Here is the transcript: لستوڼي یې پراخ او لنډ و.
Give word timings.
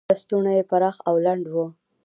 لستوڼي 0.11 0.51
یې 0.57 0.63
پراخ 0.69 0.95
او 1.07 1.15
لنډ 1.25 1.43
و. 1.53 1.55